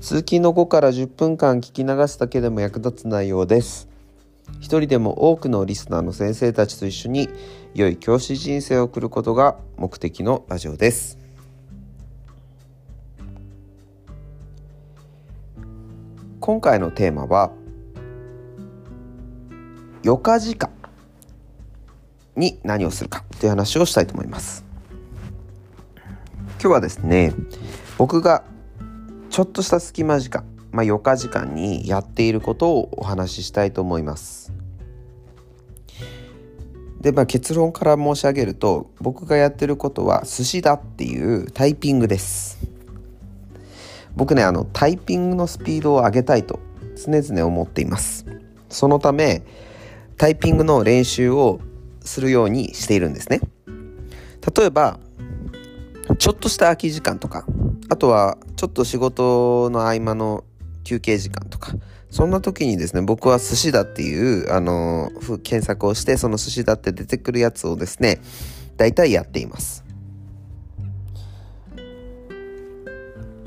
[0.00, 3.88] 通勤の後から10分間聞き流すだけでも役立つ内容です。
[4.60, 7.28] 一人でも多くのリスナーの先生たちと一緒に
[7.74, 11.18] 良い教師人生を送ることが目的のラジオです。
[16.40, 17.50] 今回のテーマは
[20.04, 20.70] 余暇時間
[22.36, 24.64] に何をするかという話をしたいと思います。
[26.60, 27.34] 今日はですね
[27.98, 28.44] 僕が
[29.38, 34.52] ちょっとした隙間時間、まあ、余暇時間にやっていることをお話ししたいと思います。
[37.00, 42.58] で、まあ、結論から申し上げると僕がやってることは寿司だっていうタイピングです。
[44.16, 46.58] 僕ねあのタイピングのスピードを上げたいと
[46.96, 48.26] 常々思っています。
[48.68, 49.44] そのため
[50.16, 51.60] タイピングの練習を
[52.00, 53.40] するようにしているんですね。
[54.52, 54.98] 例えば
[56.18, 57.46] ちょっとした空き時間とか
[57.88, 60.44] あとはちょっと仕事の合間の
[60.84, 61.72] 休憩時間とか
[62.10, 65.10] そんな時にですね僕は寿司だっていうあの
[65.42, 68.20] 検索をしてその寿司だって出てくるやつをですね
[68.76, 69.84] 大体やっています。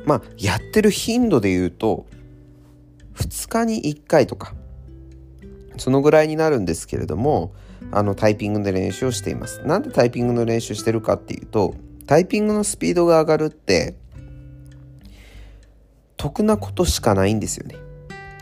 [0.05, 2.05] まあやってる頻度で言うと
[3.15, 4.53] 2日に1回とか
[5.77, 7.53] そのぐらいになるんですけれども
[7.91, 9.61] あのタイピングで練習をしています。
[9.65, 11.75] なんでタイピングの練習してるかっていうと
[12.07, 13.95] タイピングのスピードが上がるって
[16.21, 17.75] 得なことしかないんですよね。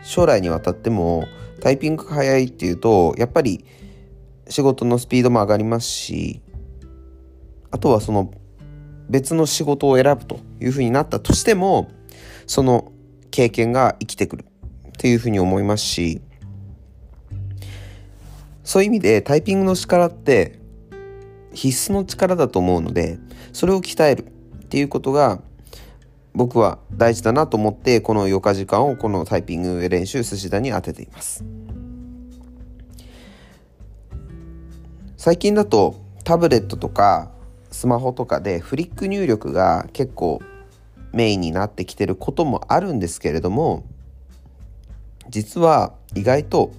[0.02, 1.26] 将来にわたっても
[1.62, 3.64] タイピングが速いっていうとやっぱり
[4.48, 6.42] 仕事のスピードも上がりますし
[7.70, 8.32] あとはその
[9.08, 11.90] 別の仕事を選ぶというふうになったとしても
[12.46, 12.92] その
[13.30, 14.44] 経験が生きてくる
[14.88, 16.20] っていうふうに思いますし
[18.62, 20.58] そういう意味でタイピングの力って
[21.54, 23.18] 必須の力だと思うので
[23.52, 25.40] それを鍛えるっていうことが
[26.34, 31.44] 僕は大事だなと思ってこの余暇時間をこのタイピング練習寿司田に当てています。
[35.16, 37.30] 最近だとタブレットとか
[37.70, 40.40] スマホとかでフリック入力が結構
[41.12, 43.84] メインになってきてることもあるんですけれども
[45.28, 46.72] 実は意外と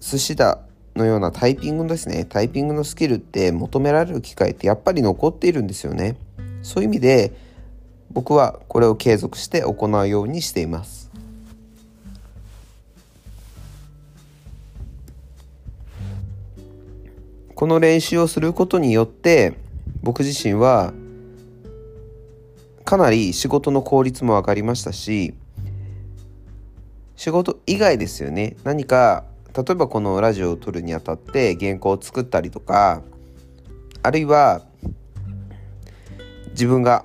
[0.00, 0.60] 寿司だ
[0.94, 2.24] のようなタイピングですね。
[2.24, 6.16] タイピングのスキルって求められる機会ってやっぱり残っているんですよね。
[6.66, 7.32] そういう意味で
[8.10, 11.12] 僕はこれを継続して行うようにしています。
[17.54, 19.54] この練習をすることによって
[20.02, 20.92] 僕自身は
[22.84, 25.34] かなり仕事の効率も上がりましたし
[27.14, 28.56] 仕事以外ですよね。
[28.64, 29.24] 何か
[29.56, 33.02] 例えばこのラジオを撮るにあたって原稿を作ったりとか
[34.02, 34.62] あるいは
[36.56, 37.04] 自分が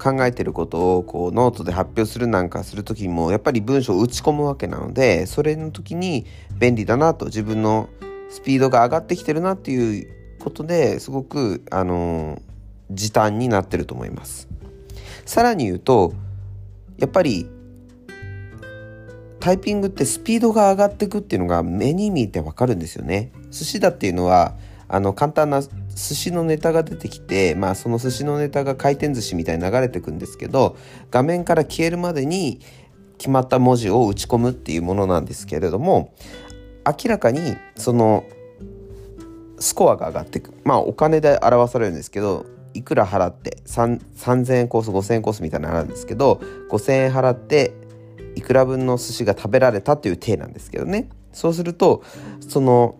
[0.00, 6.24] 考えてることをこうノートで発表するなんかする時もやっぱり文章を打ち込むわけなのでそれの時に
[6.58, 7.88] 便利だなと自分の
[8.30, 12.40] スピードが上がってきてるなっていうことですごくあの
[12.90, 14.48] 時短になってると思います。
[15.26, 16.14] さらに言うと
[16.98, 17.50] やっぱり
[19.40, 23.32] タイピングってスピードが上がっていくっていうのが目に見えてわかるんですよね。
[23.50, 24.54] 寿司だっていうのは
[24.86, 25.62] あの簡単な
[26.08, 30.76] 寿司のネタが出てきて、まあ、その寿司のネタが回転寿司みたいに流れてくんですけど
[31.10, 32.60] 画面から消えるまでに
[33.18, 36.14] 決まった文字を打ち込むっていうものなんですけれども
[36.86, 38.24] 明らかにその
[39.58, 47.74] スコアが上がってくまあお金で表されるんですけどいくら払って3000円コース5000円コースみたいなのあるんですけど5000円払って
[48.36, 51.10] いくら分の寿司が食べられたという体なんですけどね。
[51.32, 52.02] そうすると
[52.40, 52.96] その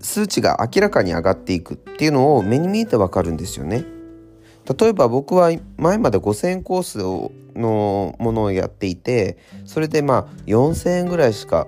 [0.00, 3.84] 数値が明らかに上がっていくっていうのを目に見えてわかるんですよね
[4.78, 6.98] 例えば僕は前まで5000円コース
[7.58, 11.66] のものをやっていてそれでまあ4000円ぐらいしか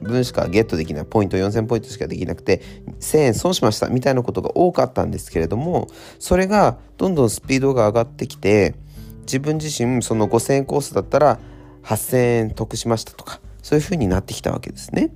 [0.00, 2.62] 分しかゲットできないポイント4000ポイントしかできなくて
[3.00, 5.88] 1000円損しましたみたいなことが多かったんですけれども
[6.18, 8.74] それがどんどんスピードが上がってきて
[9.22, 11.38] 自分自身その5,000円コースだったら
[11.82, 15.10] 8,000円得しましたとかそういう風になってきたわけですね。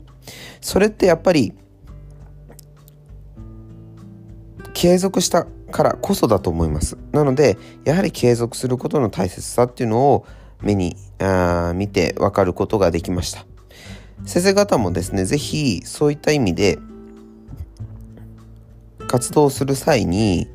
[0.62, 1.52] それってやっぱり
[4.80, 6.96] 継続したからこそだと思います。
[7.10, 10.24] なのでやはり継続することの大切さっていうのを
[10.62, 13.44] 目にあ見てわかることができました
[14.24, 16.78] 先生方もですね是非そういった意味で
[19.08, 20.46] 活動する際に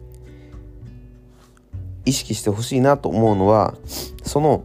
[2.06, 3.76] 意識してほしいなと思うのは
[4.24, 4.64] その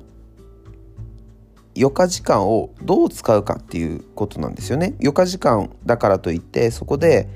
[1.77, 4.95] 余暇時間をどう使うかっていうことなんですよね。
[5.01, 7.29] 余暇時間だからといってそこで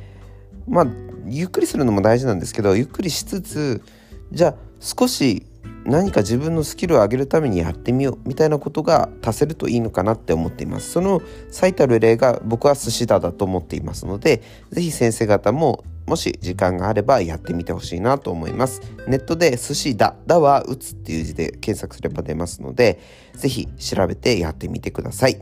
[0.68, 0.86] まあ
[1.26, 3.82] ゆっくりするのも大事なんですけどゆっくりしつつ
[4.30, 5.46] じゃあ少し
[5.84, 10.90] 何か自分のスキルを上げるためにやってみようみたいなことが足せるといいのかなって思っています。
[10.92, 11.20] その
[11.50, 18.80] 最たる例が僕は寿司だだと思っていますので是非先生方ももし時間があればやってみてほしいなと思います。
[19.08, 23.00] ネットで寿司だだは打つっていう字で検索すれば出ますので
[23.34, 25.40] 是非調べてやってみてください。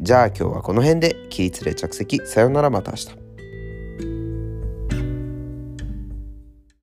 [0.00, 2.20] じゃあ今日はこの辺で起立例着席。
[2.26, 3.19] さよならまた明日。